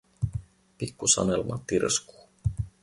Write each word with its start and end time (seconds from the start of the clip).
Pikku 0.77 1.05
Sanelma 1.13 1.57
tirskuu. 1.67 2.23